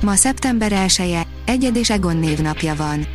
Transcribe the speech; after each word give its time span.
Ma 0.00 0.14
szeptember 0.14 0.72
1-e, 0.74 1.26
Egyed 1.44 1.76
és 1.76 1.90
Egon 1.90 2.16
névnapja 2.16 2.74
van. 2.74 3.06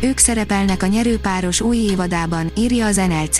Ők 0.00 0.18
szerepelnek 0.18 0.82
a 0.82 0.86
nyerőpáros 0.86 1.60
új 1.60 1.76
évadában, 1.76 2.52
írja 2.56 2.86
az 2.86 2.96
NLC. 2.96 3.38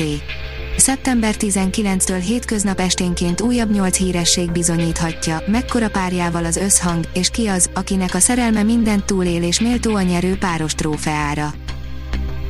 Szeptember 0.77 1.35
19-től 1.39 2.23
hétköznap 2.25 2.81
esténként 2.81 3.41
újabb 3.41 3.71
nyolc 3.71 3.97
híresség 3.97 4.51
bizonyíthatja, 4.51 5.43
mekkora 5.47 5.91
párjával 5.91 6.45
az 6.45 6.57
összhang, 6.57 7.05
és 7.13 7.31
ki 7.31 7.47
az, 7.47 7.71
akinek 7.75 8.15
a 8.15 8.21
szerelme 8.21 8.63
mindent 8.63 9.05
túlél 9.05 9.43
és 9.43 9.61
méltó 9.61 9.95
a 9.95 10.03
nyerő 10.03 10.37
páros 10.37 10.75
trófeára. 10.75 11.55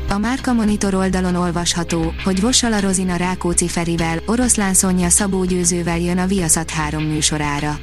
A 0.09 0.19
Márka 0.19 0.53
Monitor 0.53 0.95
oldalon 0.95 1.35
olvasható, 1.35 2.15
hogy 2.25 2.41
Vossala 2.41 2.81
Rozina 2.81 3.17
Rákóczi 3.17 3.69
Ferivel, 3.69 4.19
Oroszlán 4.27 4.75
Szonya 4.75 5.09
Szabó 5.09 5.45
Győzővel 5.45 5.99
jön 5.99 6.19
a 6.19 6.27
Viaszat 6.27 6.71
3 6.71 7.03
műsorára. 7.03 7.79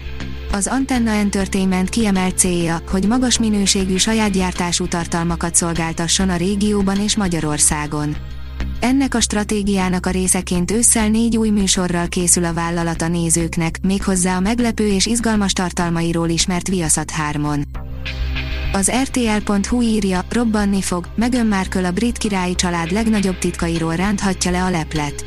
Az 0.51 0.67
Antenna 0.67 1.11
Entertainment 1.11 1.89
kiemelt 1.89 2.37
célja, 2.37 2.81
hogy 2.89 3.07
magas 3.07 3.39
minőségű 3.39 3.97
saját 3.97 4.31
gyártású 4.31 4.87
tartalmakat 4.87 5.55
szolgáltasson 5.55 6.29
a 6.29 6.35
régióban 6.35 6.99
és 6.99 7.17
Magyarországon. 7.17 8.15
Ennek 8.79 9.15
a 9.15 9.19
stratégiának 9.19 10.05
a 10.05 10.09
részeként 10.09 10.71
ősszel 10.71 11.09
négy 11.09 11.37
új 11.37 11.49
műsorral 11.49 12.07
készül 12.07 12.45
a 12.45 12.53
vállalat 12.53 13.01
a 13.01 13.07
nézőknek, 13.07 13.79
méghozzá 13.81 14.35
a 14.35 14.39
meglepő 14.39 14.87
és 14.87 15.05
izgalmas 15.05 15.53
tartalmairól 15.53 16.29
ismert 16.29 16.67
Viaszat 16.67 17.11
3-on. 17.31 17.63
Az 18.73 18.91
RTL.hu 19.03 19.81
írja, 19.81 20.25
robbanni 20.29 20.81
fog, 20.81 21.07
Meghan 21.15 21.47
Markle 21.47 21.87
a 21.87 21.91
brit 21.91 22.17
királyi 22.17 22.55
család 22.55 22.91
legnagyobb 22.91 23.37
titkairól 23.37 23.95
ránthatja 23.95 24.51
le 24.51 24.63
a 24.63 24.69
leplet. 24.69 25.25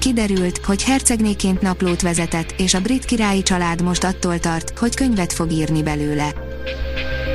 Kiderült, 0.00 0.58
hogy 0.64 0.82
hercegnéként 0.82 1.60
naplót 1.60 2.02
vezetett, 2.02 2.54
és 2.56 2.74
a 2.74 2.80
brit 2.80 3.04
királyi 3.04 3.42
család 3.42 3.82
most 3.82 4.04
attól 4.04 4.38
tart, 4.38 4.78
hogy 4.78 4.94
könyvet 4.94 5.32
fog 5.32 5.52
írni 5.52 5.82
belőle. 5.82 6.32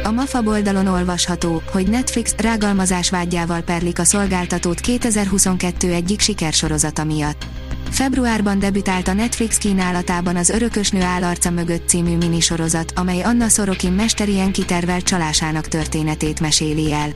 A 0.04 0.12
MAFA 0.12 0.42
oldalon 0.46 0.88
olvasható, 0.88 1.62
hogy 1.72 1.88
Netflix 1.88 2.36
rágalmazás 2.38 3.10
vágyával 3.10 3.62
perlik 3.62 4.00
a 4.00 4.04
szolgáltatót 4.04 4.80
2022 4.80 5.92
egyik 5.92 6.20
sikersorozata 6.20 7.04
miatt. 7.04 7.46
Februárban 7.90 8.60
debütált 8.60 9.08
a 9.08 9.14
Netflix 9.14 9.58
kínálatában 9.58 10.36
az 10.36 10.50
Örökösnő 10.50 11.02
állarca 11.02 11.50
mögött 11.50 11.88
című 11.88 12.18
minisorozat, 12.18 12.92
amely 12.96 13.22
Anna 13.22 13.50
Sorokin 13.50 13.92
mesterien 13.92 14.52
kitervelt 14.52 15.04
csalásának 15.04 15.68
történetét 15.68 16.40
meséli 16.40 16.94
el. 16.94 17.10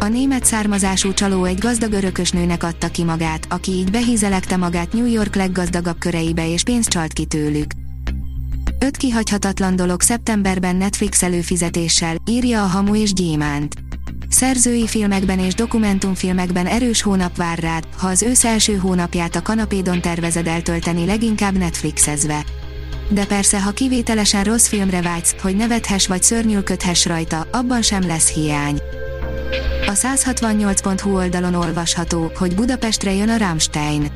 A 0.00 0.08
német 0.08 0.44
származású 0.44 1.12
csaló 1.12 1.44
egy 1.44 1.58
gazdag 1.58 1.92
örökösnőnek 1.92 2.62
adta 2.62 2.88
ki 2.88 3.04
magát, 3.04 3.46
aki 3.48 3.70
így 3.70 3.90
behízelekte 3.90 4.56
magát 4.56 4.92
New 4.92 5.06
York 5.06 5.34
leggazdagabb 5.34 5.98
köreibe 5.98 6.52
és 6.52 6.62
pénzt 6.62 6.88
csalt 6.88 7.12
ki 7.12 7.24
tőlük. 7.24 7.70
Öt 8.78 8.96
kihagyhatatlan 8.96 9.76
dolog 9.76 10.00
szeptemberben 10.00 10.76
Netflix 10.76 11.22
előfizetéssel, 11.22 12.16
írja 12.26 12.62
a 12.62 12.66
Hamu 12.66 12.94
és 12.94 13.12
Gyémánt. 13.12 13.74
Szerzői 14.28 14.86
filmekben 14.86 15.38
és 15.38 15.54
dokumentumfilmekben 15.54 16.66
erős 16.66 17.02
hónap 17.02 17.36
vár 17.36 17.58
rád, 17.58 17.84
ha 17.96 18.08
az 18.08 18.22
ősz 18.22 18.44
első 18.44 18.76
hónapját 18.76 19.36
a 19.36 19.42
kanapédon 19.42 20.00
tervezed 20.00 20.46
eltölteni 20.46 21.06
leginkább 21.06 21.58
Netflixezve. 21.58 22.44
De 23.08 23.24
persze, 23.24 23.62
ha 23.62 23.70
kivételesen 23.70 24.44
rossz 24.44 24.66
filmre 24.66 25.02
vágysz, 25.02 25.34
hogy 25.42 25.56
nevethess 25.56 26.06
vagy 26.06 26.22
szörnyülködhess 26.22 27.06
rajta, 27.06 27.46
abban 27.52 27.82
sem 27.82 28.06
lesz 28.06 28.30
hiány. 28.30 28.80
A 29.88 29.92
168.hu 29.92 31.14
oldalon 31.16 31.54
olvasható, 31.54 32.32
hogy 32.38 32.54
Budapestre 32.54 33.12
jön 33.12 33.28
a 33.28 33.36
Rammstein. 33.36 34.06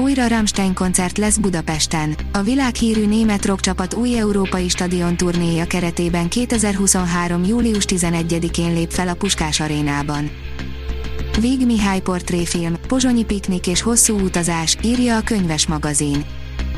Újra 0.00 0.28
Rammstein 0.28 0.74
koncert 0.74 1.18
lesz 1.18 1.36
Budapesten. 1.36 2.16
A 2.32 2.42
világhírű 2.42 3.06
német 3.06 3.44
rockcsapat 3.44 3.94
új 3.94 4.18
európai 4.18 4.68
stadion 4.68 5.16
turnéja 5.16 5.66
keretében 5.66 6.28
2023. 6.28 7.44
július 7.44 7.84
11-én 7.88 8.74
lép 8.74 8.90
fel 8.90 9.08
a 9.08 9.14
Puskás 9.14 9.60
arénában. 9.60 10.30
Vég 11.40 11.66
Mihály 11.66 12.00
portréfilm, 12.00 12.76
Pozsonyi 12.86 13.24
piknik 13.24 13.66
és 13.66 13.82
hosszú 13.82 14.18
utazás, 14.18 14.76
írja 14.82 15.16
a 15.16 15.22
könyves 15.22 15.66
magazin. 15.66 16.24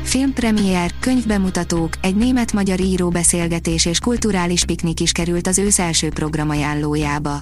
Filmpremier, 0.03 0.91
könyvbemutatók, 0.99 1.93
egy 2.01 2.15
német-magyar 2.15 2.79
író 2.79 3.09
beszélgetés 3.09 3.85
és 3.85 3.99
kulturális 3.99 4.65
piknik 4.65 4.99
is 4.99 5.11
került 5.11 5.47
az 5.47 5.57
ősz 5.57 5.79
első 5.79 6.09
programajánlójába. 6.09 7.39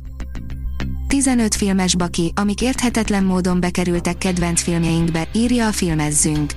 15 1.10 1.56
filmes 1.56 1.96
baki, 1.96 2.32
amik 2.36 2.62
érthetetlen 2.62 3.24
módon 3.24 3.60
bekerültek 3.60 4.18
kedvenc 4.18 4.62
filmjeinkbe, 4.62 5.28
írja 5.34 5.68
a 5.68 5.72
Filmezzünk. 5.72 6.52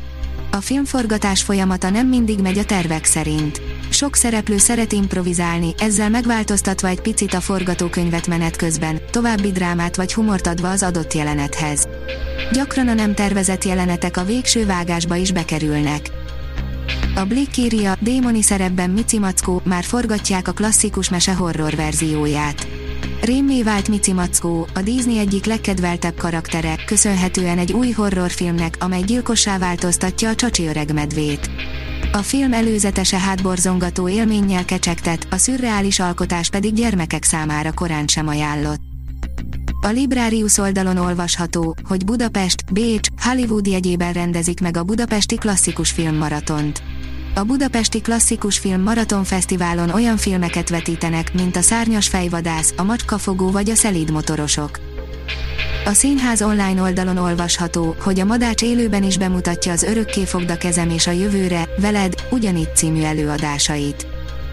A 0.50 0.56
filmforgatás 0.56 1.42
folyamata 1.42 1.90
nem 1.90 2.08
mindig 2.08 2.40
megy 2.40 2.58
a 2.58 2.64
tervek 2.64 3.04
szerint. 3.04 3.62
Sok 3.90 4.14
szereplő 4.14 4.58
szeret 4.58 4.92
improvizálni, 4.92 5.74
ezzel 5.78 6.10
megváltoztatva 6.10 6.88
egy 6.88 7.00
picit 7.00 7.34
a 7.34 7.40
forgatókönyvet 7.40 8.26
menet 8.26 8.56
közben, 8.56 9.00
további 9.10 9.52
drámát 9.52 9.96
vagy 9.96 10.14
humort 10.14 10.46
adva 10.46 10.70
az 10.70 10.82
adott 10.82 11.12
jelenethez. 11.12 11.88
Gyakran 12.52 12.88
a 12.88 12.94
nem 12.94 13.14
tervezett 13.14 13.64
jelenetek 13.64 14.16
a 14.16 14.24
végső 14.24 14.66
vágásba 14.66 15.14
is 15.16 15.32
bekerülnek. 15.32 16.10
A 17.14 17.24
Blick 17.24 17.56
írja, 17.56 17.94
démoni 18.00 18.42
szerepben 18.42 18.90
Mici 18.90 19.18
Mackó, 19.18 19.62
már 19.64 19.84
forgatják 19.84 20.48
a 20.48 20.52
klasszikus 20.52 21.08
mese 21.08 21.34
horror 21.34 21.74
verzióját. 21.74 22.81
Rémmé 23.22 23.62
vált 23.62 23.88
Mici 23.88 24.12
Mackó, 24.12 24.66
a 24.74 24.82
Disney 24.82 25.18
egyik 25.18 25.44
legkedveltebb 25.44 26.16
karaktere, 26.16 26.76
köszönhetően 26.86 27.58
egy 27.58 27.72
új 27.72 27.90
horrorfilmnek, 27.90 28.76
amely 28.78 29.02
gyilkossá 29.02 29.58
változtatja 29.58 30.28
a 30.28 30.34
csacsi 30.34 30.66
öreg 30.66 30.92
medvét. 30.92 31.50
A 32.12 32.18
film 32.18 32.52
előzetese 32.52 33.18
hátborzongató 33.18 34.08
élménnyel 34.08 34.64
kecsegtet, 34.64 35.26
a 35.30 35.36
szürreális 35.36 36.00
alkotás 36.00 36.50
pedig 36.50 36.74
gyermekek 36.74 37.24
számára 37.24 37.72
korán 37.72 38.06
sem 38.06 38.28
ajánlott. 38.28 38.80
A 39.80 39.88
Librarius 39.88 40.58
oldalon 40.58 40.96
olvasható, 40.96 41.76
hogy 41.82 42.04
Budapest, 42.04 42.72
Bécs, 42.72 43.08
Hollywood 43.16 43.66
jegyében 43.66 44.12
rendezik 44.12 44.60
meg 44.60 44.76
a 44.76 44.84
Budapesti 44.84 45.36
Klasszikus 45.36 45.90
Filmmaratont. 45.90 46.82
A 47.34 47.42
Budapesti 47.42 48.00
Klasszikus 48.00 48.58
Film 48.58 48.82
Maraton 48.82 49.24
Fesztiválon 49.24 49.90
olyan 49.90 50.16
filmeket 50.16 50.68
vetítenek, 50.68 51.34
mint 51.34 51.56
a 51.56 51.60
Szárnyas 51.60 52.08
fejvadász, 52.08 52.74
a 52.76 52.82
Macskafogó 52.82 53.50
vagy 53.50 53.70
a 53.70 53.74
Szelíd 53.74 54.10
motorosok. 54.10 54.80
A 55.84 55.92
színház 55.92 56.42
online 56.42 56.82
oldalon 56.82 57.16
olvasható, 57.16 57.96
hogy 58.00 58.20
a 58.20 58.24
Madács 58.24 58.62
élőben 58.62 59.02
is 59.02 59.18
bemutatja 59.18 59.72
az 59.72 59.82
Örökkéfogda 59.82 60.56
kezem 60.56 60.90
és 60.90 61.06
a 61.06 61.10
jövőre, 61.10 61.68
veled, 61.78 62.14
ugyanitt 62.30 62.76
című 62.76 63.02
előadásait. 63.02 64.06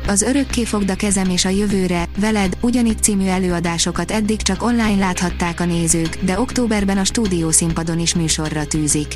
Az 0.07 0.21
Örökkéfogda 0.21 0.95
kezem 0.95 1.29
és 1.29 1.45
a 1.45 1.49
jövőre, 1.49 2.07
veled, 2.17 2.57
ugyanitt 2.61 3.03
című 3.03 3.25
előadásokat 3.25 4.11
eddig 4.11 4.41
csak 4.41 4.63
online 4.63 4.99
láthatták 4.99 5.59
a 5.59 5.65
nézők, 5.65 6.17
de 6.21 6.39
októberben 6.39 6.97
a 6.97 7.03
stúdiószínpadon 7.03 7.99
is 7.99 8.15
műsorra 8.15 8.65
tűzik. 8.65 9.15